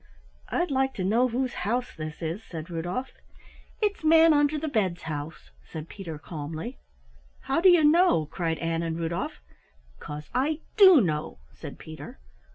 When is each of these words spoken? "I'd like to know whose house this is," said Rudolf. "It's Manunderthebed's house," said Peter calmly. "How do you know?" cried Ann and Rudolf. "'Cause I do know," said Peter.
"I'd 0.49 0.71
like 0.71 0.95
to 0.95 1.03
know 1.03 1.27
whose 1.27 1.53
house 1.61 1.93
this 1.95 2.23
is," 2.23 2.41
said 2.43 2.71
Rudolf. 2.71 3.11
"It's 3.83 4.03
Manunderthebed's 4.03 5.03
house," 5.03 5.51
said 5.63 5.89
Peter 5.89 6.17
calmly. 6.17 6.79
"How 7.41 7.61
do 7.61 7.69
you 7.69 7.83
know?" 7.83 8.25
cried 8.25 8.57
Ann 8.57 8.81
and 8.81 8.97
Rudolf. 8.97 9.41
"'Cause 9.99 10.31
I 10.33 10.61
do 10.75 11.01
know," 11.01 11.37
said 11.51 11.77
Peter. 11.77 12.17